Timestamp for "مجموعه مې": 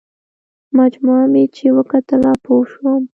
0.79-1.43